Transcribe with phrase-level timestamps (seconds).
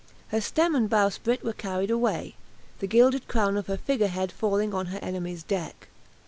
[0.29, 2.33] Her stem and bowsprit were carried away,
[2.79, 5.89] the gilded crown of her figure head falling on her enemy's deck.